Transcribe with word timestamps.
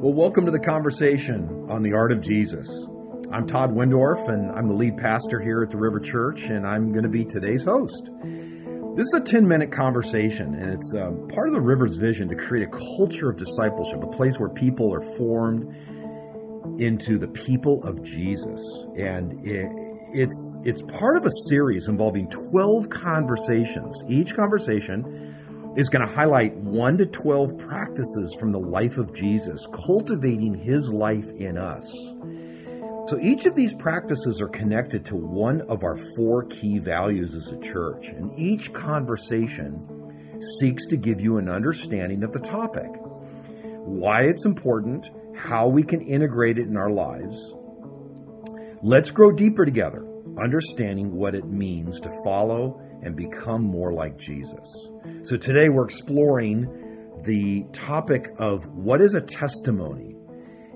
Well, 0.00 0.14
welcome 0.14 0.44
to 0.44 0.52
the 0.52 0.60
conversation 0.60 1.66
on 1.68 1.82
the 1.82 1.92
art 1.94 2.12
of 2.12 2.20
Jesus. 2.20 2.68
I'm 3.32 3.46
Todd 3.46 3.70
Windorf, 3.74 4.28
and 4.28 4.52
I'm 4.52 4.68
the 4.68 4.74
lead 4.74 4.96
pastor 4.98 5.40
here 5.40 5.62
at 5.64 5.70
the 5.70 5.78
River 5.78 5.98
Church, 5.98 6.44
and 6.44 6.64
I'm 6.64 6.92
going 6.92 7.02
to 7.02 7.08
be 7.08 7.24
today's 7.24 7.64
host. 7.64 8.08
This 8.96 9.06
is 9.06 9.14
a 9.14 9.20
10 9.20 9.48
minute 9.48 9.72
conversation, 9.72 10.54
and 10.54 10.74
it's 10.74 10.94
um, 10.94 11.26
part 11.28 11.48
of 11.48 11.54
the 11.54 11.60
River's 11.60 11.96
vision 11.96 12.28
to 12.28 12.36
create 12.36 12.68
a 12.68 12.70
culture 12.96 13.28
of 13.28 13.36
discipleship, 13.36 14.02
a 14.02 14.16
place 14.16 14.38
where 14.38 14.48
people 14.50 14.94
are 14.94 15.02
formed 15.16 15.74
into 16.80 17.18
the 17.18 17.28
people 17.28 17.82
of 17.82 18.02
Jesus. 18.04 18.60
And 18.96 19.44
it, 19.44 19.66
it's, 20.12 20.56
it's 20.64 20.82
part 20.82 21.16
of 21.16 21.26
a 21.26 21.30
series 21.48 21.88
involving 21.88 22.28
12 22.28 22.88
conversations. 22.88 24.02
Each 24.08 24.34
conversation 24.34 25.74
is 25.76 25.88
going 25.88 26.06
to 26.06 26.12
highlight 26.12 26.56
1 26.56 26.98
to 26.98 27.06
12 27.06 27.58
practices 27.58 28.34
from 28.38 28.52
the 28.52 28.58
life 28.58 28.96
of 28.96 29.14
Jesus, 29.14 29.66
cultivating 29.86 30.54
his 30.54 30.88
life 30.90 31.28
in 31.38 31.58
us. 31.58 31.90
So 33.08 33.20
each 33.22 33.46
of 33.46 33.54
these 33.54 33.74
practices 33.74 34.40
are 34.40 34.48
connected 34.48 35.04
to 35.06 35.16
one 35.16 35.60
of 35.68 35.84
our 35.84 35.96
four 36.16 36.44
key 36.44 36.78
values 36.78 37.36
as 37.36 37.48
a 37.48 37.60
church, 37.60 38.08
and 38.08 38.36
each 38.38 38.72
conversation 38.72 40.40
seeks 40.58 40.86
to 40.86 40.96
give 40.96 41.20
you 41.20 41.38
an 41.38 41.48
understanding 41.48 42.24
of 42.24 42.32
the 42.32 42.40
topic, 42.40 42.88
why 43.84 44.22
it's 44.22 44.44
important, 44.44 45.08
how 45.36 45.68
we 45.68 45.82
can 45.82 46.00
integrate 46.00 46.58
it 46.58 46.66
in 46.66 46.76
our 46.76 46.90
lives. 46.90 47.54
Let's 48.82 49.10
grow 49.10 49.32
deeper 49.32 49.64
together, 49.64 50.06
understanding 50.42 51.14
what 51.14 51.34
it 51.34 51.46
means 51.46 51.98
to 52.00 52.10
follow 52.22 52.80
and 53.02 53.16
become 53.16 53.62
more 53.62 53.92
like 53.92 54.18
Jesus. 54.18 54.88
So 55.24 55.36
today 55.36 55.68
we're 55.68 55.86
exploring 55.86 56.66
the 57.24 57.64
topic 57.72 58.28
of 58.38 58.66
what 58.66 59.00
is 59.00 59.14
a 59.14 59.20
testimony. 59.20 60.14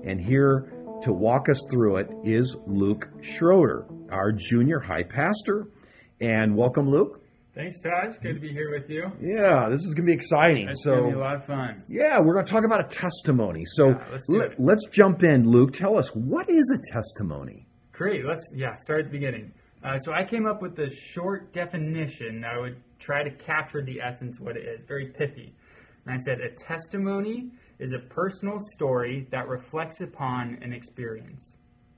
And 0.05 0.19
here 0.19 0.73
to 1.03 1.13
walk 1.13 1.47
us 1.49 1.61
through 1.71 1.97
it 1.97 2.07
is 2.23 2.55
Luke 2.67 3.07
Schroeder, 3.21 3.85
our 4.11 4.31
junior 4.31 4.79
high 4.79 5.03
pastor. 5.03 5.67
And 6.19 6.55
welcome, 6.55 6.89
Luke. 6.89 7.19
Thanks, 7.53 7.79
Todd. 7.81 8.07
It's 8.09 8.17
good 8.19 8.35
to 8.35 8.39
be 8.39 8.51
here 8.51 8.71
with 8.71 8.89
you. 8.89 9.03
Yeah, 9.21 9.67
this 9.69 9.81
is 9.81 9.93
going 9.93 10.07
to 10.07 10.11
be 10.11 10.13
exciting. 10.13 10.69
It's 10.69 10.83
so, 10.83 10.91
going 10.91 11.03
to 11.03 11.09
be 11.11 11.17
a 11.17 11.19
lot 11.21 11.35
of 11.35 11.45
fun. 11.45 11.83
Yeah, 11.89 12.17
we're 12.23 12.33
going 12.33 12.45
to 12.45 12.51
talk 12.51 12.63
about 12.65 12.85
a 12.85 12.95
testimony. 12.95 13.63
So 13.65 13.89
Yeah, 13.89 14.05
let's 14.11 14.25
it. 14.29 14.53
let's 14.57 14.85
jump 14.87 15.23
in, 15.23 15.49
Luke. 15.49 15.73
Tell 15.73 15.97
us 15.97 16.07
what 16.15 16.49
is 16.49 16.71
a 16.73 16.93
testimony? 16.93 17.67
Great. 18.01 18.25
Let's 18.25 18.49
yeah 18.55 18.73
start 18.77 19.01
at 19.01 19.11
the 19.11 19.19
beginning. 19.19 19.51
Uh, 19.83 19.95
so 19.99 20.11
I 20.11 20.23
came 20.23 20.47
up 20.47 20.59
with 20.59 20.79
a 20.79 20.89
short 21.13 21.53
definition 21.53 22.41
that 22.41 22.53
I 22.55 22.57
would 22.57 22.81
try 22.97 23.21
to 23.21 23.29
capture 23.29 23.83
the 23.85 24.01
essence 24.01 24.39
what 24.39 24.57
it 24.57 24.61
is. 24.61 24.83
Very 24.87 25.13
pithy. 25.15 25.53
And 26.03 26.15
I 26.15 26.17
said 26.25 26.39
a 26.41 26.49
testimony 26.63 27.51
is 27.77 27.93
a 27.93 27.99
personal 28.11 28.57
story 28.73 29.27
that 29.29 29.47
reflects 29.47 30.01
upon 30.01 30.57
an 30.63 30.73
experience. 30.73 31.51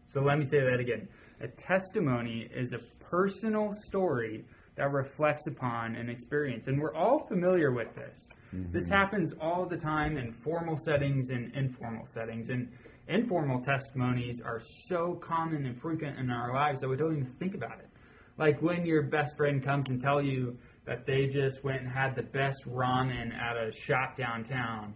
So 0.10 0.20
let 0.20 0.40
me 0.40 0.44
say 0.44 0.60
that 0.60 0.82
again. 0.82 1.08
A 1.40 1.48
testimony 1.48 2.50
is 2.54 2.74
a 2.74 2.80
personal 3.06 3.72
story 3.86 4.44
that 4.76 4.92
reflects 4.92 5.48
upon 5.48 5.96
an 5.96 6.10
experience. 6.10 6.68
And 6.68 6.82
we're 6.82 6.96
all 6.96 7.26
familiar 7.30 7.72
with 7.72 7.96
this. 7.96 8.18
Mm-hmm. 8.54 8.72
This 8.72 8.88
happens 8.88 9.34
all 9.42 9.66
the 9.66 9.78
time 9.78 10.18
in 10.18 10.32
formal 10.32 10.78
settings 10.78 11.30
and 11.30 11.54
informal 11.56 12.06
settings. 12.14 12.50
And 12.50 12.72
informal 13.08 13.62
testimonies 13.62 14.42
are 14.44 14.62
so 14.88 15.16
common 15.16 15.66
and 15.66 15.80
frequent 15.82 16.20
in 16.20 16.30
our 16.30 16.54
lives 16.54 16.82
that 16.82 16.90
we 16.90 16.96
don't 16.96 17.18
even 17.18 17.32
think 17.40 17.56
about 17.56 17.80
it. 17.80 17.90
Like 18.38 18.62
when 18.62 18.86
your 18.86 19.04
best 19.04 19.36
friend 19.38 19.64
comes 19.64 19.90
and 19.90 20.02
tell 20.02 20.22
you 20.22 20.58
that 20.86 21.06
they 21.06 21.28
just 21.28 21.64
went 21.64 21.82
and 21.82 21.90
had 21.90 22.16
the 22.16 22.24
best 22.24 22.64
ramen 22.68 23.34
at 23.34 23.56
a 23.58 23.72
shop 23.72 24.18
downtown 24.18 24.94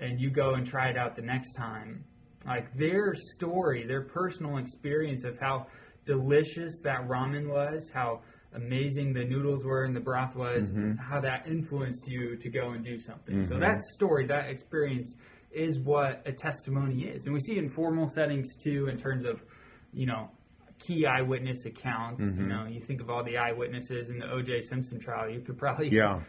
and 0.00 0.20
you 0.20 0.30
go 0.30 0.54
and 0.54 0.66
try 0.66 0.88
it 0.88 0.96
out 0.96 1.16
the 1.16 1.22
next 1.22 1.54
time. 1.54 2.04
Like 2.46 2.72
their 2.76 3.14
story, 3.34 3.86
their 3.86 4.04
personal 4.04 4.58
experience 4.58 5.24
of 5.24 5.38
how 5.40 5.66
delicious 6.06 6.74
that 6.84 7.06
ramen 7.08 7.48
was, 7.48 7.90
how 7.92 8.20
amazing 8.54 9.12
the 9.12 9.24
noodles 9.24 9.64
were 9.64 9.84
and 9.84 9.94
the 9.94 10.00
broth 10.00 10.34
was, 10.34 10.68
mm-hmm. 10.68 10.92
how 10.96 11.20
that 11.20 11.46
influenced 11.46 12.06
you 12.06 12.36
to 12.36 12.50
go 12.50 12.70
and 12.70 12.84
do 12.84 12.98
something. 12.98 13.46
So 13.46 13.52
mm-hmm. 13.52 13.60
that 13.60 13.82
story, 13.94 14.26
that 14.26 14.48
experience 14.48 15.14
is 15.52 15.78
what 15.80 16.22
a 16.26 16.32
testimony 16.32 17.02
is. 17.02 17.24
And 17.24 17.34
we 17.34 17.40
see 17.40 17.58
in 17.58 17.70
formal 17.70 18.08
settings 18.08 18.54
too 18.56 18.88
in 18.88 18.98
terms 18.98 19.24
of, 19.26 19.40
you 19.92 20.06
know, 20.06 20.30
key 20.78 21.06
eyewitness 21.06 21.64
accounts. 21.64 22.20
You 22.20 22.30
mm-hmm. 22.30 22.48
know, 22.48 22.66
you 22.66 22.80
think 22.80 23.00
of 23.00 23.10
all 23.10 23.24
the 23.24 23.36
eyewitnesses 23.36 24.08
in 24.10 24.18
the 24.18 24.26
O.J. 24.26 24.62
Simpson 24.68 24.98
trial. 25.00 25.28
You 25.28 25.40
could 25.40 25.58
probably, 25.58 25.88
Yeah. 25.90 26.20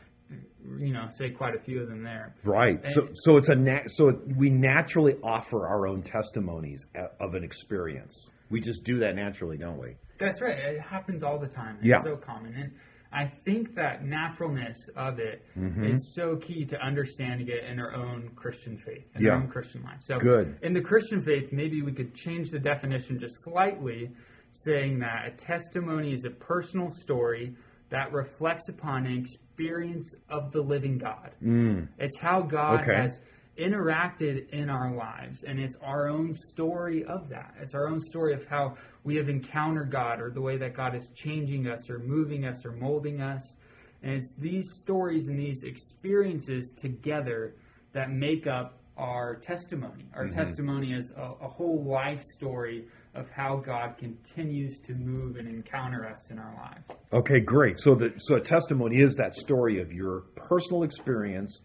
you 0.80 0.94
know, 0.94 1.08
say 1.18 1.30
quite 1.30 1.56
a 1.56 1.60
few 1.60 1.82
of 1.82 1.90
them 1.90 2.04
there. 2.04 2.36
Right. 2.44 2.84
So, 2.94 3.08
so 3.14 3.38
it's 3.38 3.50
a 3.50 3.56
nat- 3.56 3.90
so 3.90 4.12
we 4.38 4.50
naturally 4.50 5.16
offer 5.24 5.68
our 5.68 5.88
own 5.88 6.04
testimonies 6.04 6.86
of 7.20 7.36
an 7.36 7.44
experience. 7.44 8.28
We 8.50 8.62
just 8.62 8.84
do 8.84 9.00
that 9.00 9.16
naturally, 9.16 9.58
don't 9.58 9.78
we? 9.78 9.96
That's 10.20 10.42
right. 10.42 10.58
It 10.58 10.82
happens 10.82 11.24
all 11.24 11.40
the 11.40 11.48
time. 11.48 11.78
It's 11.78 11.88
Yeah. 11.88 12.04
so 12.04 12.18
common. 12.18 12.54
And 12.54 12.72
I 13.12 13.26
think 13.46 13.74
that 13.76 14.04
naturalness 14.06 14.78
of 14.96 15.18
it 15.20 15.44
is 15.56 15.62
Mm-hmm. 15.62 15.96
so 16.14 16.36
key 16.38 16.66
to 16.66 16.80
understanding 16.80 17.48
it 17.48 17.64
in 17.64 17.80
our 17.80 17.96
own 17.96 18.30
Christian 18.36 18.78
faith, 18.78 19.08
in 19.16 19.24
Yeah. 19.24 19.32
our 19.32 19.38
own 19.38 19.48
Christian 19.48 19.82
life. 19.84 20.02
So 20.02 20.20
Good. 20.20 20.58
in 20.62 20.74
the 20.74 20.82
Christian 20.82 21.22
faith, 21.24 21.52
maybe 21.52 21.82
we 21.82 21.92
could 21.94 22.14
change 22.14 22.50
the 22.52 22.60
definition 22.60 23.18
just 23.20 23.36
slightly, 23.44 24.12
saying 24.52 25.00
that 25.00 25.28
a 25.28 25.32
testimony 25.32 26.14
is 26.14 26.26
a 26.26 26.30
personal 26.32 26.90
story 26.92 27.56
that 27.90 28.12
reflects 28.12 28.70
upon 28.70 29.06
an 29.08 29.18
experience 29.18 30.14
of 30.30 30.52
the 30.52 30.62
living 30.62 30.98
God. 31.00 31.32
It's 31.98 32.20
how 32.20 32.42
God 32.44 32.80
Mm. 32.80 32.84
Okay. 32.84 32.96
has 32.96 33.20
interacted 33.58 34.48
in 34.50 34.70
our 34.70 34.94
lives, 34.96 35.44
and 35.44 35.60
it's 35.60 35.76
our 35.82 36.08
own 36.08 36.34
story 36.34 37.04
of 37.06 37.28
that. 37.30 37.56
It's 37.60 37.76
our 37.76 37.88
own 37.88 38.00
story 38.00 38.34
of 38.34 38.46
how 38.48 38.76
we 39.10 39.16
have 39.16 39.28
encountered 39.28 39.90
God, 39.92 40.22
or 40.22 40.30
the 40.30 40.40
way 40.40 40.56
that 40.58 40.76
God 40.76 40.94
is 40.96 41.10
changing 41.16 41.66
us, 41.66 41.90
or 41.90 41.98
moving 41.98 42.46
us, 42.46 42.64
or 42.64 42.74
molding 42.74 43.22
us. 43.22 43.42
And 44.04 44.14
it's 44.14 44.32
these 44.38 44.66
stories 44.80 45.30
and 45.30 45.40
these 45.40 45.64
experiences 45.64 46.72
together 46.80 47.56
that 47.94 48.12
make 48.12 48.46
up 48.46 48.78
our 48.98 49.38
testimony. 49.38 50.06
Our 50.14 50.26
mm-hmm. 50.26 50.40
testimony 50.40 50.94
is 50.94 51.12
a, 51.18 51.46
a 51.46 51.50
whole 51.50 51.84
life 51.84 52.22
story 52.36 52.86
of 53.16 53.26
how 53.36 53.56
God 53.66 53.98
continues 53.98 54.78
to 54.82 54.94
move 54.94 55.38
and 55.38 55.48
encounter 55.48 56.06
us 56.06 56.30
in 56.30 56.38
our 56.38 56.54
lives. 56.54 56.86
Okay, 57.12 57.40
great. 57.40 57.80
So 57.80 57.96
the 57.96 58.14
so 58.20 58.36
a 58.36 58.42
testimony 58.42 59.02
is 59.02 59.16
that 59.16 59.34
story 59.34 59.82
of 59.82 59.92
your 59.92 60.26
personal 60.36 60.84
experience 60.84 61.62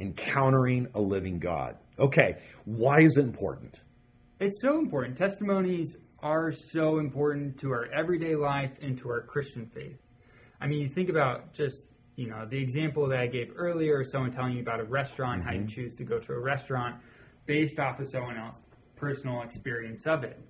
encountering 0.00 0.86
a 0.94 1.00
living 1.00 1.38
God. 1.38 1.76
Okay, 1.98 2.36
why 2.64 3.02
is 3.02 3.18
it 3.18 3.24
important? 3.24 3.80
It's 4.40 4.62
so 4.62 4.78
important. 4.78 5.18
Testimonies 5.18 5.94
are 6.22 6.52
so 6.52 6.98
important 6.98 7.58
to 7.60 7.70
our 7.70 7.86
everyday 7.92 8.34
life 8.34 8.72
and 8.80 8.98
to 8.98 9.08
our 9.08 9.22
Christian 9.22 9.66
faith. 9.66 9.98
I 10.60 10.66
mean, 10.66 10.80
you 10.80 10.88
think 10.88 11.08
about 11.08 11.52
just, 11.52 11.82
you 12.16 12.28
know, 12.28 12.46
the 12.48 12.58
example 12.58 13.08
that 13.08 13.18
I 13.18 13.26
gave 13.26 13.52
earlier, 13.56 14.04
someone 14.04 14.32
telling 14.32 14.54
you 14.54 14.62
about 14.62 14.80
a 14.80 14.84
restaurant, 14.84 15.44
how 15.44 15.52
you 15.52 15.60
mm-hmm. 15.60 15.68
choose 15.68 15.94
to 15.96 16.04
go 16.04 16.18
to 16.18 16.32
a 16.32 16.40
restaurant 16.40 16.96
based 17.46 17.78
off 17.78 18.00
of 18.00 18.08
someone 18.10 18.38
else's 18.38 18.62
personal 18.96 19.42
experience 19.42 20.06
of 20.06 20.24
it. 20.24 20.40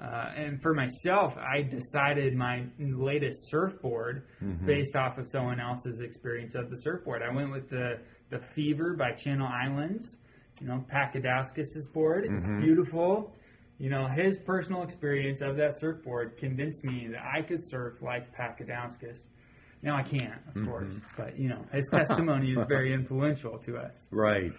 Uh, 0.00 0.30
and 0.36 0.62
for 0.62 0.74
myself, 0.74 1.34
I 1.36 1.62
decided 1.62 2.36
my 2.36 2.64
latest 2.78 3.50
surfboard 3.50 4.28
mm-hmm. 4.42 4.64
based 4.64 4.94
off 4.94 5.18
of 5.18 5.26
someone 5.26 5.58
else's 5.58 5.98
experience 6.00 6.54
of 6.54 6.70
the 6.70 6.76
surfboard. 6.76 7.20
I 7.22 7.34
went 7.34 7.50
with 7.50 7.68
the 7.68 7.98
the 8.30 8.38
Fever 8.54 8.94
by 8.94 9.12
Channel 9.12 9.48
Islands, 9.48 10.14
you 10.60 10.68
know, 10.68 10.84
Pakadauskas' 10.92 11.90
board. 11.92 12.26
It's 12.26 12.46
mm-hmm. 12.46 12.60
beautiful. 12.60 13.34
You 13.78 13.90
know, 13.90 14.08
his 14.08 14.38
personal 14.38 14.82
experience 14.82 15.40
of 15.40 15.56
that 15.56 15.78
surfboard 15.78 16.36
convinced 16.36 16.82
me 16.82 17.08
that 17.12 17.22
I 17.22 17.42
could 17.42 17.60
surf 17.62 18.02
like 18.02 18.36
Pakadauskas. 18.36 19.18
Now 19.82 19.96
I 19.96 20.02
can't, 20.02 20.40
of 20.54 20.66
course, 20.66 20.92
but 21.16 21.38
you 21.38 21.48
know, 21.48 21.64
his 21.72 21.88
testimony 21.88 22.52
is 22.52 22.64
very 22.68 22.92
influential 22.92 23.58
to 23.58 23.76
us. 23.76 23.94
Right. 24.10 24.50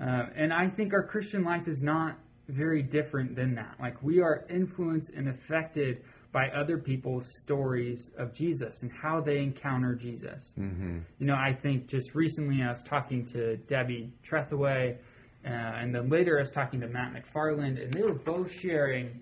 Uh, 0.00 0.24
and 0.34 0.52
I 0.52 0.68
think 0.68 0.94
our 0.94 1.06
Christian 1.06 1.44
life 1.44 1.68
is 1.68 1.82
not 1.82 2.16
very 2.48 2.82
different 2.82 3.36
than 3.36 3.54
that. 3.56 3.76
Like 3.78 4.02
we 4.02 4.20
are 4.20 4.46
influenced 4.48 5.10
and 5.10 5.28
affected 5.28 6.02
by 6.32 6.48
other 6.48 6.78
people's 6.78 7.26
stories 7.42 8.10
of 8.16 8.32
Jesus 8.32 8.82
and 8.82 8.90
how 8.92 9.20
they 9.20 9.38
encounter 9.38 9.94
Jesus. 9.94 10.52
Mm-hmm. 10.58 10.98
You 11.18 11.26
know, 11.26 11.34
I 11.34 11.52
think 11.52 11.88
just 11.88 12.14
recently 12.14 12.62
I 12.62 12.70
was 12.70 12.82
talking 12.82 13.26
to 13.32 13.56
Debbie 13.68 14.12
Trethaway, 14.24 14.96
uh, 15.44 15.48
and 15.48 15.94
then 15.94 16.08
later 16.08 16.38
I 16.38 16.42
was 16.42 16.50
talking 16.50 16.80
to 16.80 16.88
Matt 16.88 17.12
McFarland, 17.14 17.82
and 17.82 17.92
they 17.92 18.02
were 18.02 18.14
both 18.14 18.52
sharing 18.52 19.20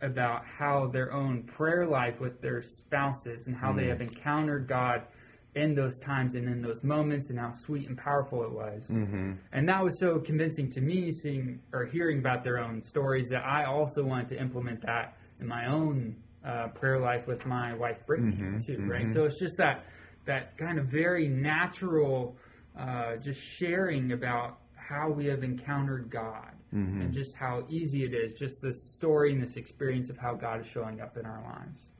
about 0.00 0.44
how 0.44 0.88
their 0.88 1.12
own 1.12 1.44
prayer 1.44 1.86
life 1.86 2.20
with 2.20 2.40
their 2.40 2.62
spouses 2.62 3.46
and 3.46 3.54
how 3.54 3.72
they 3.72 3.86
have 3.86 4.00
encountered 4.00 4.66
God 4.66 5.02
in 5.54 5.74
those 5.74 5.98
times 5.98 6.34
and 6.34 6.48
in 6.48 6.62
those 6.62 6.82
moments 6.82 7.30
and 7.30 7.38
how 7.38 7.52
sweet 7.52 7.86
and 7.88 7.96
powerful 7.96 8.42
it 8.42 8.50
was. 8.50 8.88
Mm-hmm. 8.88 9.32
And 9.52 9.68
that 9.68 9.84
was 9.84 9.98
so 10.00 10.18
convincing 10.18 10.70
to 10.72 10.80
me 10.80 11.12
seeing 11.12 11.60
or 11.72 11.84
hearing 11.84 12.18
about 12.18 12.42
their 12.42 12.58
own 12.58 12.82
stories 12.82 13.28
that 13.28 13.44
I 13.44 13.64
also 13.64 14.02
wanted 14.02 14.30
to 14.30 14.40
implement 14.40 14.80
that 14.82 15.16
in 15.40 15.46
my 15.46 15.66
own 15.66 16.16
uh, 16.44 16.68
prayer 16.68 16.98
life 16.98 17.26
with 17.26 17.44
my 17.46 17.74
wife 17.74 17.98
Brittany 18.06 18.58
too, 18.66 18.78
right? 18.86 19.12
So 19.12 19.24
it's 19.24 19.38
just 19.38 19.56
that 19.58 19.84
that 20.24 20.56
kind 20.56 20.78
of 20.78 20.86
very 20.86 21.28
natural, 21.28 22.36
uh, 22.78 23.16
just 23.16 23.40
sharing 23.40 24.12
about 24.12 24.58
how 24.92 25.08
we 25.10 25.26
have 25.26 25.42
encountered 25.42 26.10
God 26.10 26.52
Mm-hmm. 26.74 27.02
and 27.02 27.12
just 27.12 27.34
how 27.34 27.64
easy 27.68 28.02
it 28.02 28.14
is, 28.14 28.32
just 28.32 28.62
this 28.62 28.82
story 28.82 29.30
and 29.30 29.42
this 29.42 29.56
experience 29.56 30.08
of 30.08 30.16
how 30.16 30.32
God 30.32 30.62
is 30.62 30.66
showing 30.66 31.02
up 31.02 31.18
in 31.18 31.26
our 31.26 31.42
lives. 31.42 31.90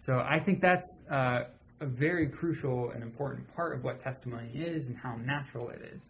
So 0.00 0.24
I 0.26 0.38
think 0.38 0.62
that's 0.62 1.00
uh, 1.10 1.40
a 1.80 1.86
very 1.86 2.26
crucial 2.26 2.92
and 2.92 3.02
important 3.02 3.54
part 3.54 3.76
of 3.76 3.84
what 3.84 4.00
testimony 4.00 4.48
is 4.54 4.86
and 4.86 4.96
how 4.96 5.16
natural 5.16 5.68
it 5.68 5.82
is. 5.94 6.00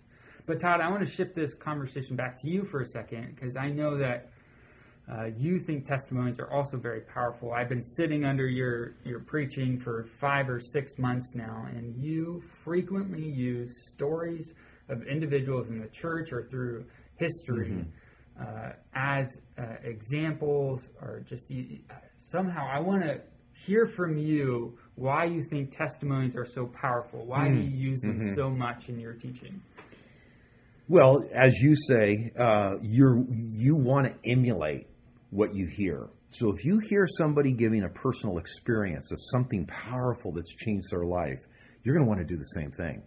But 0.46 0.60
Todd, 0.60 0.80
I 0.80 0.88
want 0.88 1.04
to 1.04 1.10
shift 1.10 1.34
this 1.34 1.54
conversation 1.54 2.14
back 2.14 2.40
to 2.42 2.48
you 2.48 2.64
for 2.64 2.82
a 2.82 2.86
second 2.86 3.34
because 3.34 3.56
I 3.56 3.68
know 3.68 3.98
that 3.98 4.28
uh, 5.10 5.24
you 5.36 5.58
think 5.58 5.86
testimonies 5.86 6.38
are 6.38 6.52
also 6.52 6.76
very 6.76 7.00
powerful. 7.00 7.52
I've 7.52 7.68
been 7.68 7.82
sitting 7.82 8.24
under 8.24 8.46
your, 8.46 8.94
your 9.04 9.18
preaching 9.18 9.80
for 9.80 10.06
five 10.20 10.48
or 10.48 10.60
six 10.60 10.98
months 10.98 11.34
now, 11.34 11.66
and 11.74 11.96
you 11.96 12.44
frequently 12.64 13.28
use 13.28 13.88
stories 13.90 14.52
of 14.88 15.02
individuals 15.06 15.68
in 15.68 15.80
the 15.80 15.88
church 15.88 16.32
or 16.32 16.44
through 16.50 16.84
history 17.16 17.84
uh, 18.40 18.70
as 18.94 19.38
uh, 19.58 19.62
examples 19.82 20.86
or 21.00 21.20
just 21.26 21.50
you- 21.50 21.78
somehow 22.18 22.66
I 22.70 22.80
want 22.80 23.02
to 23.02 23.20
hear 23.52 23.86
from 23.86 24.16
you 24.18 24.78
why 24.94 25.24
you 25.24 25.42
think 25.42 25.76
testimonies 25.76 26.36
are 26.36 26.44
so 26.44 26.66
powerful. 26.66 27.24
Why 27.26 27.48
do 27.48 27.54
you 27.56 27.90
use 27.90 28.00
them 28.02 28.20
so 28.34 28.50
much 28.50 28.88
in 28.88 28.98
your 29.00 29.14
teaching? 29.14 29.60
Well, 30.88 31.24
as 31.34 31.58
you 31.60 31.74
say, 31.88 32.30
uh, 32.38 32.74
you're 32.82 33.24
you 33.28 33.74
want 33.74 34.06
to 34.06 34.30
emulate 34.30 34.86
what 35.30 35.54
you 35.54 35.66
hear. 35.66 36.08
So 36.28 36.50
if 36.52 36.64
you 36.64 36.80
hear 36.88 37.06
somebody 37.18 37.52
giving 37.52 37.82
a 37.84 37.88
personal 37.88 38.38
experience 38.38 39.10
of 39.10 39.18
something 39.32 39.66
powerful 39.66 40.32
that's 40.32 40.54
changed 40.54 40.86
their 40.90 41.04
life, 41.04 41.40
you're 41.82 41.94
going 41.94 42.04
to 42.04 42.08
want 42.08 42.20
to 42.20 42.26
do 42.26 42.36
the 42.36 42.50
same 42.60 42.70
thing. 42.72 43.02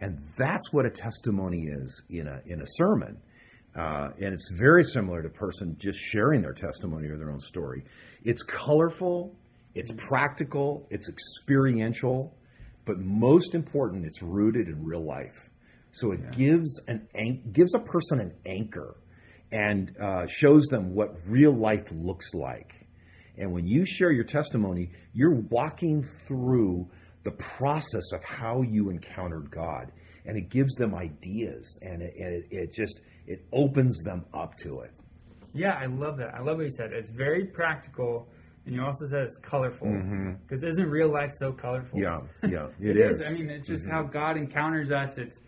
And 0.00 0.22
that's 0.36 0.72
what 0.72 0.86
a 0.86 0.90
testimony 0.90 1.66
is 1.66 2.02
in 2.08 2.28
a 2.28 2.40
in 2.46 2.60
a 2.60 2.66
sermon. 2.66 3.18
Uh, 3.76 4.08
and 4.20 4.34
it's 4.34 4.50
very 4.50 4.82
similar 4.82 5.22
to 5.22 5.28
a 5.28 5.30
person 5.30 5.76
just 5.78 5.98
sharing 6.00 6.42
their 6.42 6.52
testimony 6.52 7.08
or 7.08 7.16
their 7.16 7.30
own 7.30 7.40
story. 7.40 7.84
It's 8.24 8.42
colorful, 8.42 9.36
it's 9.74 9.90
practical, 9.96 10.86
it's 10.90 11.08
experiential, 11.08 12.34
but 12.86 12.98
most 12.98 13.54
important, 13.54 14.06
it's 14.06 14.22
rooted 14.22 14.68
in 14.68 14.84
real 14.84 15.04
life. 15.04 15.36
So 15.92 16.12
it 16.12 16.32
gives 16.32 16.80
an 16.86 17.08
an- 17.14 17.50
gives 17.52 17.74
a 17.74 17.78
person 17.78 18.20
an 18.20 18.32
anchor 18.46 18.96
and 19.50 19.94
uh, 20.02 20.26
shows 20.26 20.66
them 20.66 20.94
what 20.94 21.16
real 21.26 21.56
life 21.56 21.86
looks 21.92 22.34
like. 22.34 22.72
And 23.36 23.52
when 23.52 23.66
you 23.66 23.86
share 23.86 24.10
your 24.10 24.24
testimony, 24.24 24.90
you're 25.12 25.40
walking 25.50 26.04
through 26.26 26.88
the 27.24 27.30
process 27.32 28.12
of 28.12 28.22
how 28.24 28.62
you 28.62 28.90
encountered 28.90 29.50
God, 29.50 29.92
and 30.26 30.36
it 30.36 30.50
gives 30.50 30.74
them 30.74 30.94
ideas, 30.94 31.78
and 31.82 32.02
it, 32.02 32.14
and 32.18 32.34
it, 32.34 32.44
it 32.50 32.74
just 32.74 33.00
it 33.26 33.44
opens 33.52 34.02
them 34.02 34.24
up 34.32 34.56
to 34.58 34.80
it. 34.80 34.92
Yeah, 35.52 35.78
I 35.80 35.86
love 35.86 36.16
that. 36.18 36.34
I 36.34 36.40
love 36.40 36.58
what 36.58 36.64
you 36.64 36.70
said. 36.70 36.92
It's 36.92 37.10
very 37.10 37.46
practical, 37.46 38.28
and 38.66 38.74
you 38.74 38.82
also 38.82 39.06
said 39.06 39.20
it's 39.20 39.36
colorful. 39.38 39.88
Mm-hmm. 39.88 40.32
Because 40.42 40.62
isn't 40.62 40.88
real 40.88 41.12
life 41.12 41.32
so 41.38 41.52
colorful? 41.52 41.98
Yeah, 41.98 42.20
yeah, 42.48 42.68
it 42.80 42.96
is. 42.96 43.20
I 43.26 43.30
mean, 43.30 43.50
it's 43.50 43.68
just 43.68 43.84
mm-hmm. 43.84 43.92
how 43.92 44.02
God 44.04 44.36
encounters 44.36 44.90
us. 44.90 45.16
It's 45.18 45.38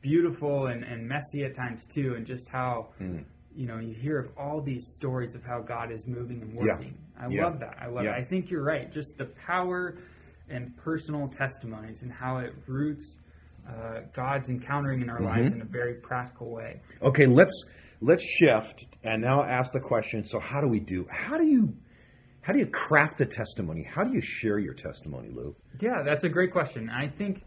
beautiful 0.00 0.66
and, 0.66 0.84
and 0.84 1.08
messy 1.08 1.44
at 1.44 1.54
times 1.54 1.86
too, 1.86 2.14
and 2.16 2.26
just 2.26 2.48
how 2.50 2.88
mm. 3.00 3.24
you 3.54 3.66
know 3.66 3.78
you 3.78 3.94
hear 3.94 4.18
of 4.18 4.30
all 4.36 4.60
these 4.60 4.92
stories 4.92 5.34
of 5.34 5.42
how 5.44 5.60
God 5.60 5.90
is 5.90 6.06
moving 6.06 6.42
and 6.42 6.52
Yeah. 6.52 6.74
working. 6.74 6.98
I 7.18 7.28
Yeah. 7.28 7.44
love 7.44 7.60
that. 7.60 7.76
I 7.80 7.86
love 7.86 8.04
Yeah. 8.04 8.16
it. 8.16 8.20
I 8.20 8.24
think 8.24 8.50
you're 8.50 8.64
right. 8.64 8.92
Just 8.92 9.16
the 9.16 9.26
power 9.46 9.96
and 10.48 10.76
personal 10.76 11.28
testimonies 11.28 12.02
and 12.02 12.12
how 12.12 12.38
it 12.38 12.54
roots 12.66 13.16
uh, 13.68 14.00
God's 14.14 14.48
encountering 14.48 15.00
in 15.00 15.08
our 15.08 15.20
lives 15.20 15.52
in 15.52 15.62
a 15.62 15.64
very 15.64 15.94
practical 15.94 16.50
way. 16.50 16.80
Okay, 17.02 17.26
let's 17.26 17.64
let's 18.00 18.22
shift 18.22 18.84
and 19.04 19.22
now 19.22 19.42
ask 19.42 19.72
the 19.72 19.80
question. 19.80 20.24
So, 20.24 20.38
how 20.38 20.60
do 20.60 20.68
we 20.68 20.80
do? 20.80 21.06
How 21.10 21.38
do 21.38 21.46
you 21.46 21.74
how 22.42 22.52
do 22.52 22.58
you 22.58 22.66
craft 22.66 23.20
a 23.22 23.26
testimony? 23.26 23.88
How 23.90 24.04
do 24.04 24.12
you 24.12 24.20
share 24.20 24.58
your 24.58 24.74
testimony, 24.74 25.30
Lou? 25.30 25.56
Yeah, 25.80 26.02
that's 26.04 26.24
a 26.24 26.28
great 26.28 26.52
question. 26.52 26.90
I 26.90 27.08
think 27.08 27.42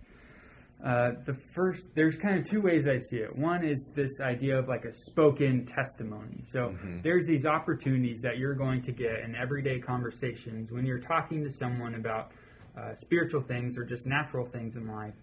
uh, 0.84 1.12
the 1.26 1.36
first, 1.54 1.84
there's 1.96 2.16
kind 2.16 2.40
of 2.40 2.46
two 2.46 2.62
ways 2.62 2.88
I 2.88 2.98
see 2.98 3.18
it. 3.18 3.36
One 3.36 3.64
is 3.64 3.90
this 3.96 4.20
idea 4.22 4.58
of 4.58 4.68
like 4.68 4.86
a 4.86 4.92
spoken 4.92 5.66
testimony. 5.66 6.44
So 6.52 6.76
there's 7.04 7.26
these 7.26 7.46
opportunities 7.46 8.22
that 8.22 8.38
you're 8.38 8.56
going 8.56 8.82
to 8.84 8.92
get 8.92 9.22
in 9.24 9.36
everyday 9.36 9.80
conversations 9.80 10.72
when 10.72 10.86
you're 10.86 11.00
talking 11.00 11.44
to 11.44 11.50
someone 11.50 11.96
about 11.96 12.32
uh, 12.78 12.94
spiritual 12.96 13.42
things 13.42 13.78
or 13.78 13.84
just 13.84 14.06
natural 14.06 14.46
things 14.46 14.76
in 14.76 14.88
life 14.88 15.16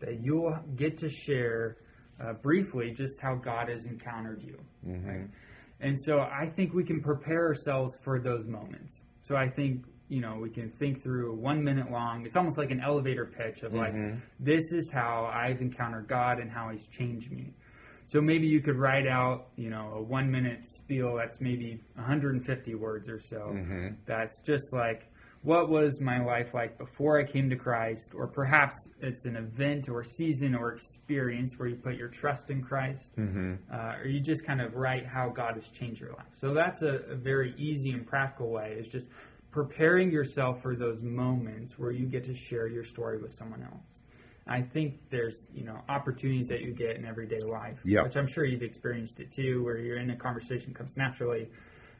that 0.00 0.20
you'll 0.24 0.56
get 0.76 0.96
to 0.98 1.08
share 1.08 1.76
uh, 2.20 2.32
briefly 2.42 2.92
just 2.96 3.20
how 3.20 3.34
God 3.34 3.68
has 3.68 3.84
encountered 3.84 4.42
you. 4.42 4.58
Right? 5.06 5.28
And 5.80 5.98
so 6.00 6.20
I 6.20 6.48
think 6.54 6.72
we 6.74 6.84
can 6.84 7.00
prepare 7.02 7.46
ourselves 7.48 7.98
for 8.04 8.20
those 8.20 8.46
moments. 8.46 9.00
So 9.20 9.36
I 9.36 9.48
think, 9.48 9.84
you 10.08 10.20
know, 10.20 10.36
we 10.40 10.50
can 10.50 10.70
think 10.78 11.02
through 11.02 11.34
one 11.34 11.62
minute 11.62 11.90
long. 11.90 12.24
It's 12.24 12.36
almost 12.36 12.56
like 12.58 12.70
an 12.70 12.80
elevator 12.80 13.26
pitch 13.26 13.62
of 13.62 13.72
like, 13.74 13.92
this 14.40 14.72
is 14.72 14.90
how 14.92 15.30
I've 15.32 15.60
encountered 15.60 16.06
God 16.08 16.38
and 16.38 16.50
how 16.50 16.70
He's 16.70 16.86
changed 16.88 17.30
me. 17.32 17.52
So 18.08 18.20
maybe 18.20 18.46
you 18.46 18.60
could 18.60 18.76
write 18.76 19.06
out, 19.06 19.48
you 19.56 19.70
know, 19.70 19.94
a 19.96 20.02
one 20.02 20.30
minute 20.30 20.60
spiel 20.66 21.16
that's 21.16 21.40
maybe 21.40 21.80
150 21.94 22.74
words 22.74 23.08
or 23.08 23.18
so. 23.18 23.52
That's 24.06 24.38
just 24.40 24.72
like, 24.72 25.10
what 25.42 25.68
was 25.68 26.00
my 26.00 26.24
life 26.24 26.54
like 26.54 26.78
before 26.78 27.18
I 27.20 27.24
came 27.24 27.50
to 27.50 27.56
Christ? 27.56 28.10
Or 28.14 28.26
perhaps 28.28 28.86
it's 29.00 29.24
an 29.24 29.36
event 29.36 29.88
or 29.88 30.04
season 30.04 30.54
or 30.54 30.72
experience 30.72 31.54
where 31.58 31.68
you 31.68 31.76
put 31.76 31.96
your 31.96 32.08
trust 32.08 32.50
in 32.50 32.62
Christ. 32.62 33.10
Uh, 33.18 33.96
or 33.98 34.06
you 34.06 34.20
just 34.20 34.44
kind 34.44 34.60
of 34.60 34.74
write 34.74 35.04
how 35.06 35.28
God 35.30 35.54
has 35.56 35.68
changed 35.68 36.00
your 36.00 36.10
life. 36.12 36.26
So 36.36 36.54
that's 36.54 36.82
a, 36.82 37.00
a 37.10 37.16
very 37.16 37.54
easy 37.58 37.90
and 37.90 38.06
practical 38.06 38.50
way 38.50 38.76
is 38.78 38.86
just 38.88 39.08
preparing 39.50 40.10
yourself 40.12 40.62
for 40.62 40.76
those 40.76 41.02
moments 41.02 41.78
where 41.78 41.90
you 41.90 42.06
get 42.06 42.24
to 42.24 42.34
share 42.34 42.68
your 42.68 42.84
story 42.84 43.18
with 43.20 43.32
someone 43.32 43.62
else. 43.62 44.00
I 44.46 44.62
think 44.62 44.94
there's, 45.10 45.36
you 45.52 45.64
know, 45.64 45.78
opportunities 45.88 46.48
that 46.48 46.62
you 46.62 46.72
get 46.72 46.96
in 46.96 47.04
everyday 47.04 47.40
life, 47.40 47.78
Yeah. 47.84 48.02
which 48.02 48.16
I'm 48.16 48.26
sure 48.26 48.44
you've 48.44 48.62
experienced 48.62 49.20
it 49.20 49.30
too, 49.32 49.62
where 49.62 49.78
you're 49.78 49.98
in 49.98 50.10
a 50.10 50.16
conversation 50.16 50.72
comes 50.74 50.96
naturally. 50.96 51.48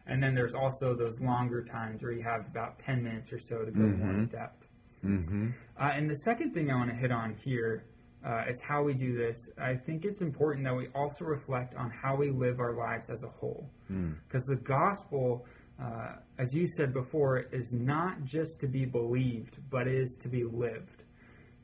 And 0.07 0.23
then 0.23 0.35
there's 0.35 0.55
also 0.55 0.95
those 0.95 1.21
longer 1.21 1.63
times 1.63 2.03
where 2.03 2.13
you 2.13 2.23
have 2.23 2.47
about 2.47 2.79
10 2.79 3.03
minutes 3.03 3.33
or 3.33 3.39
so 3.39 3.65
to 3.65 3.71
go 3.71 3.81
more 3.81 4.11
in 4.11 4.27
depth. 4.27 4.67
Mm-hmm. 5.05 5.51
Uh, 5.81 5.91
and 5.95 6.11
the 6.11 6.17
second 6.25 6.53
thing 6.53 6.71
I 6.71 6.75
want 6.75 6.91
to 6.91 6.97
hit 6.97 7.13
on 7.13 7.37
here 7.45 7.85
uh, 8.25 8.43
is 8.49 8.61
how 8.61 8.83
we 8.83 8.95
do 8.95 9.17
this. 9.17 9.49
I 9.59 9.75
think 9.75 10.05
it's 10.05 10.21
important 10.21 10.65
that 10.65 10.77
we 10.77 10.89
also 10.95 11.25
reflect 11.25 11.75
on 11.75 11.91
how 11.91 12.17
we 12.17 12.31
live 12.31 12.61
our 12.61 12.75
lives 12.75 13.11
as 13.11 13.23
a 13.23 13.29
whole. 13.29 13.69
Because 14.29 14.45
the 14.47 14.57
gospel, 14.57 15.45
uh, 15.81 16.17
as 16.39 16.55
you 16.55 16.67
said 16.67 16.93
before, 16.93 17.39
is 17.53 17.73
not 17.73 18.25
just 18.25 18.61
to 18.61 18.69
be 18.69 18.85
believed, 18.85 19.59
but 19.71 19.89
is 19.89 20.15
to 20.21 20.29
be 20.29 20.45
lived. 20.45 21.03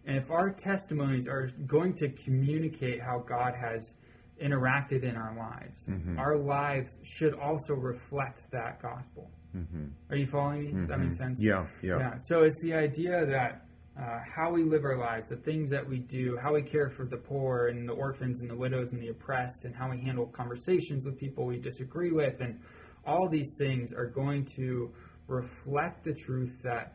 And 0.06 0.16
if 0.16 0.30
our 0.30 0.50
testimonies 0.50 1.26
are 1.28 1.50
going 1.66 1.94
to 1.96 2.08
communicate 2.08 3.00
how 3.00 3.18
God 3.18 3.54
has 3.54 3.94
interacted 4.42 5.02
in 5.02 5.16
our 5.16 5.36
lives, 5.36 5.80
mm-hmm. 5.88 6.18
our 6.18 6.38
lives 6.38 6.98
should 7.02 7.34
also 7.34 7.74
reflect 7.74 8.50
that 8.50 8.80
gospel. 8.80 9.30
Mm-hmm. 9.56 9.86
Are 10.10 10.16
you 10.16 10.26
following 10.26 10.64
me? 10.64 10.72
Does 10.72 10.88
that 10.88 10.98
makes 11.00 11.16
mm-hmm. 11.16 11.24
sense? 11.24 11.38
Yeah, 11.40 11.66
yeah, 11.82 11.98
Yeah, 11.98 12.14
so 12.22 12.42
it's 12.42 12.60
the 12.62 12.74
idea 12.74 13.26
that 13.26 13.64
uh, 13.98 14.20
how 14.34 14.52
we 14.52 14.62
live 14.62 14.84
our 14.84 14.98
lives, 14.98 15.28
the 15.28 15.36
things 15.36 15.70
that 15.70 15.86
we 15.86 15.98
do, 15.98 16.38
how 16.40 16.54
we 16.54 16.62
care 16.62 16.88
for 16.90 17.04
the 17.04 17.16
poor 17.16 17.68
and 17.68 17.88
the 17.88 17.92
orphans 17.92 18.40
and 18.40 18.48
the 18.48 18.56
widows 18.56 18.92
and 18.92 19.02
the 19.02 19.08
oppressed, 19.08 19.64
and 19.64 19.74
how 19.74 19.90
we 19.90 20.00
handle 20.00 20.26
conversations 20.26 21.04
with 21.04 21.18
people 21.18 21.46
we 21.46 21.58
disagree 21.58 22.12
with, 22.12 22.40
and 22.40 22.60
all 23.06 23.28
these 23.28 23.50
things 23.58 23.92
are 23.92 24.06
going 24.06 24.44
to 24.56 24.92
reflect 25.26 26.04
the 26.04 26.14
truth 26.14 26.52
that 26.62 26.94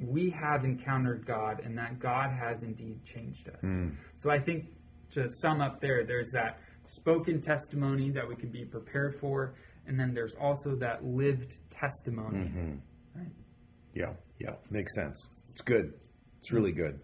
we 0.00 0.30
have 0.30 0.64
encountered 0.64 1.26
God 1.26 1.60
and 1.64 1.76
that 1.78 1.98
God 1.98 2.30
has 2.30 2.62
indeed 2.62 3.04
changed 3.04 3.48
us. 3.48 3.60
Mm. 3.62 3.96
So 4.16 4.30
I 4.30 4.38
think 4.38 4.66
to 5.12 5.28
sum 5.40 5.60
up 5.60 5.80
there, 5.80 6.04
there's 6.04 6.30
that 6.32 6.58
spoken 6.84 7.40
testimony 7.40 8.10
that 8.10 8.26
we 8.26 8.36
can 8.36 8.50
be 8.50 8.64
prepared 8.64 9.18
for, 9.20 9.54
and 9.86 9.98
then 9.98 10.14
there's 10.14 10.34
also 10.40 10.74
that 10.76 11.04
lived 11.04 11.56
testimony. 11.70 12.50
Right? 13.14 13.32
yeah, 13.94 14.12
yeah. 14.38 14.54
Makes 14.70 14.94
sense. 14.94 15.26
It's 15.52 15.62
good. 15.62 15.94
It's 16.40 16.52
really 16.52 16.72
good. 16.72 17.00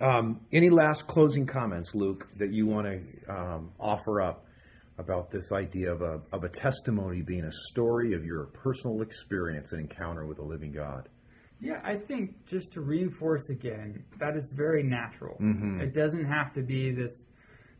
Um, 0.00 0.40
any 0.52 0.70
last 0.70 1.06
closing 1.06 1.46
comments, 1.46 1.94
Luke, 1.94 2.28
that 2.38 2.52
you 2.52 2.66
want 2.66 2.86
to 2.86 3.32
um, 3.32 3.72
offer 3.80 4.20
up 4.20 4.44
about 4.98 5.30
this 5.30 5.52
idea 5.52 5.92
of 5.92 6.02
a 6.02 6.20
of 6.32 6.44
a 6.44 6.48
testimony 6.48 7.22
being 7.22 7.44
a 7.44 7.52
story 7.70 8.14
of 8.14 8.24
your 8.24 8.46
personal 8.46 9.02
experience 9.02 9.72
and 9.72 9.80
encounter 9.80 10.26
with 10.26 10.38
a 10.38 10.44
living 10.44 10.72
God? 10.72 11.08
Yeah, 11.60 11.80
I 11.84 11.96
think 11.96 12.46
just 12.46 12.72
to 12.72 12.80
reinforce 12.80 13.48
again, 13.50 14.04
that 14.18 14.36
is 14.36 14.52
very 14.54 14.84
natural. 14.84 15.36
It 15.80 15.92
doesn't 15.92 16.24
have 16.24 16.52
to 16.54 16.62
be 16.62 16.92
this 16.92 17.22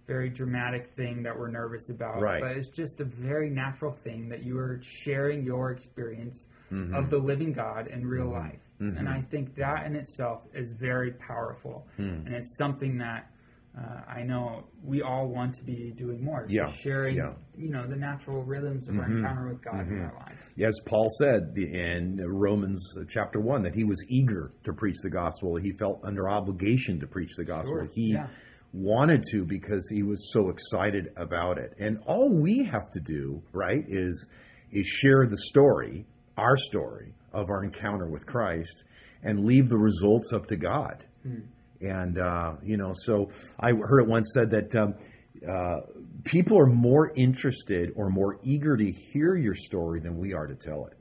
very 0.09 0.29
dramatic 0.31 0.91
thing 0.97 1.23
that 1.23 1.39
we're 1.39 1.51
nervous 1.51 1.91
about, 1.91 2.21
Right. 2.21 2.41
but 2.41 2.57
it's 2.57 2.69
just 2.69 2.99
a 3.01 3.05
very 3.05 3.51
natural 3.51 3.93
thing 3.93 4.29
that 4.31 4.43
you 4.43 4.59
are 4.59 4.81
sharing 4.83 5.45
your 5.45 5.71
experience 5.71 6.47
of 6.93 7.09
the 7.09 7.17
living 7.17 7.53
God 7.53 7.87
in 7.87 8.07
real 8.07 8.31
life. 8.31 8.61
Mm-hmm. 8.81 8.99
And 8.99 9.09
I 9.09 9.23
think 9.31 9.55
that 9.57 9.87
in 9.87 9.97
itself 9.97 10.43
is 10.55 10.73
very 10.73 11.13
powerful. 11.13 11.87
Hmm. 11.97 12.27
And 12.27 12.35
it's 12.35 12.57
something 12.59 12.99
that 12.99 13.31
uh, 13.77 14.03
I 14.07 14.23
know 14.23 14.65
we 14.83 15.03
all 15.03 15.29
want 15.29 15.55
to 15.55 15.63
be 15.65 15.93
doing 15.97 16.23
more. 16.23 16.45
Yeah, 16.49 16.67
Sharing, 16.67 17.17
yeah. 17.17 17.23
Mm-hmm. 17.23 17.63
you 17.63 17.71
know, 17.71 17.87
the 17.87 17.97
natural 17.97 18.43
rhythms 18.43 18.89
of 18.89 18.99
our 18.99 19.07
encounter 19.11 19.49
with 19.49 19.63
God 19.63 19.87
in 19.87 20.01
our 20.01 20.15
lives. 20.15 20.43
As 20.63 20.79
Paul 20.85 21.09
said 21.19 21.55
in 21.57 22.21
Romans 22.27 22.85
uh, 22.99 23.05
chapter 23.09 23.41
1, 23.41 23.63
that 23.63 23.75
he 23.75 23.85
was 23.85 24.03
eager 24.09 24.51
to 24.65 24.73
preach 24.73 24.97
the 25.03 25.11
gospel. 25.11 25.57
He 25.57 25.73
felt 25.73 26.01
under 26.05 26.29
obligation 26.29 26.99
to 27.01 27.07
preach 27.07 27.31
the 27.37 27.45
gospel. 27.45 27.77
Sure, 27.77 27.89
He 27.95 28.13
yeah. 28.13 28.27
Wanted 28.73 29.23
to 29.33 29.45
because 29.45 29.89
he 29.91 30.03
was 30.03 30.31
so 30.33 30.51
excited 30.51 31.09
about 31.17 31.59
it. 31.59 31.75
And 31.79 31.99
all 32.07 32.29
we 32.31 32.65
have 32.65 32.91
to 32.93 33.01
do, 33.01 33.43
right, 33.53 33.85
is, 33.89 34.27
is 34.73 34.87
share 34.87 35.27
the 35.27 35.39
story, 35.39 36.07
our 36.37 36.57
story, 36.57 37.15
of 37.33 37.51
our 37.51 37.65
encounter 37.65 38.07
with 38.09 38.27
Christ 38.27 38.85
and 39.23 39.45
leave 39.45 39.69
the 39.69 39.77
results 39.77 40.33
up 40.33 40.47
to 40.49 40.57
God. 40.57 41.05
And, 41.81 42.19
uh, 42.19 42.53
you 42.63 42.77
know, 42.77 42.93
so 42.95 43.31
I 43.61 43.71
heard 43.71 44.01
it 44.01 44.09
once 44.09 44.31
said 44.35 44.51
that 44.51 44.75
um, 44.77 44.95
uh, 45.49 45.81
people 46.25 46.59
are 46.59 46.67
more 46.67 47.13
interested 47.17 47.91
or 47.97 48.11
more 48.11 48.39
eager 48.43 48.77
to 48.77 48.93
hear 49.13 49.37
your 49.37 49.55
story 49.55 50.01
than 50.01 50.19
we 50.19 50.35
are 50.35 50.47
to 50.47 50.55
tell 50.55 50.87
it. 50.87 50.99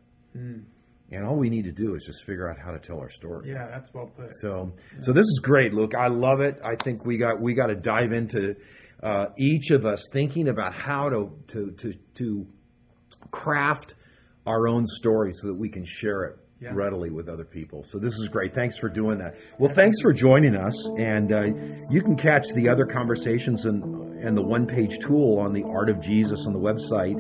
And 1.12 1.26
all 1.26 1.38
we 1.38 1.50
need 1.50 1.64
to 1.64 1.72
do 1.72 1.96
is 1.96 2.04
just 2.06 2.26
figure 2.26 2.50
out 2.50 2.58
how 2.60 2.72
to 2.72 2.80
tell 2.80 3.00
our 3.00 3.10
story. 3.10 3.50
Yeah, 3.52 3.68
that's 3.68 3.90
well 3.94 4.08
put. 4.08 4.30
So, 4.42 4.74
so 5.02 5.14
this 5.14 5.24
is 5.24 5.40
great, 5.42 5.74
Luke. 5.74 5.94
I 5.98 6.08
love 6.08 6.42
it. 6.42 6.60
I 6.64 6.76
think 6.76 7.06
we 7.06 7.18
got 7.18 7.42
we 7.42 7.54
got 7.54 7.68
to 7.68 7.76
dive 7.76 8.12
into 8.12 8.56
uh, 9.02 9.28
each 9.38 9.72
of 9.72 9.86
us 9.86 10.04
thinking 10.12 10.50
about 10.50 10.74
how 10.74 11.10
to 11.10 11.32
to 11.54 11.72
to 11.72 11.94
to 12.16 12.48
craft 13.32 13.96
our 14.46 14.68
own 14.68 14.86
story 14.86 15.32
so 15.34 15.48
that 15.48 15.56
we 15.56 15.70
can 15.70 15.86
share 15.86 16.24
it 16.26 16.40
Yeah. 16.60 16.72
readily 16.74 17.12
with 17.12 17.30
other 17.30 17.46
people. 17.46 17.84
So 17.84 18.00
this 18.00 18.14
is 18.16 18.30
great. 18.30 18.56
Thanks 18.56 18.80
for 18.80 18.90
doing 18.90 19.20
that. 19.20 19.36
Well, 19.60 19.72
thanks 19.76 20.02
for 20.02 20.12
joining 20.12 20.56
us, 20.56 20.74
and 20.98 21.32
uh, 21.32 21.44
you 21.92 22.02
can 22.02 22.18
catch 22.18 22.48
the 22.56 22.68
other 22.68 22.86
conversations 22.86 23.66
and 23.66 24.08
and 24.26 24.36
the 24.36 24.42
one 24.42 24.66
page 24.66 24.98
tool 25.06 25.38
on 25.38 25.54
the 25.54 25.64
Art 25.64 25.90
of 25.90 26.02
Jesus 26.02 26.46
on 26.48 26.54
the 26.54 26.60
website 26.60 27.16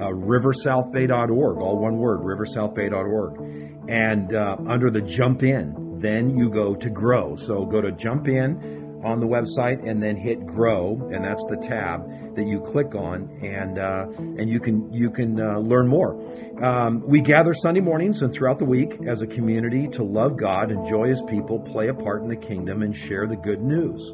uh, 0.00 0.10
riversouthbay.org. 0.10 1.58
All 1.58 1.78
one 1.78 1.98
word, 1.98 2.20
riversouthbay.org, 2.20 3.88
and 3.88 4.34
uh, 4.34 4.56
under 4.68 4.90
the 4.90 5.02
jump 5.02 5.42
in, 5.42 5.98
then 6.00 6.36
you 6.36 6.50
go 6.50 6.74
to 6.74 6.90
grow. 6.90 7.36
So 7.36 7.64
go 7.66 7.80
to 7.80 7.92
jump 7.92 8.28
in 8.28 8.80
on 9.04 9.20
the 9.20 9.26
website 9.26 9.88
and 9.88 10.02
then 10.02 10.16
hit 10.16 10.44
grow 10.46 11.08
and 11.10 11.24
that's 11.24 11.42
the 11.48 11.56
tab 11.66 12.02
that 12.36 12.46
you 12.46 12.60
click 12.60 12.94
on 12.94 13.30
and 13.42 13.78
uh, 13.78 14.04
and 14.38 14.50
you 14.50 14.60
can 14.60 14.92
you 14.92 15.10
can 15.10 15.40
uh, 15.40 15.58
learn 15.58 15.88
more 15.88 16.20
um, 16.62 17.02
we 17.06 17.20
gather 17.20 17.54
sunday 17.54 17.80
mornings 17.80 18.22
and 18.22 18.32
throughout 18.32 18.58
the 18.58 18.64
week 18.64 18.92
as 19.08 19.22
a 19.22 19.26
community 19.26 19.88
to 19.88 20.02
love 20.02 20.36
god 20.38 20.70
enjoy 20.70 21.08
his 21.08 21.22
people 21.28 21.58
play 21.60 21.88
a 21.88 21.94
part 21.94 22.22
in 22.22 22.28
the 22.28 22.36
kingdom 22.36 22.82
and 22.82 22.94
share 22.94 23.26
the 23.26 23.36
good 23.36 23.62
news. 23.62 24.12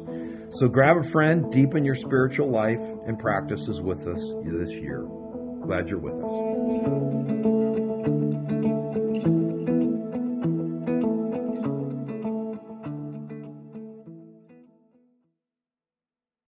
So 0.51 0.67
grab 0.67 0.97
a 0.97 1.09
friend 1.11 1.51
deepen 1.51 1.83
your 1.83 1.95
spiritual 1.95 2.49
life 2.49 2.79
and 3.05 3.19
practices 3.19 3.81
with 3.81 4.07
us 4.07 4.21
this 4.45 4.71
year. 4.71 5.05
Glad 5.61 5.89
you're 5.89 5.99
with 5.99 6.23
us 6.23 7.06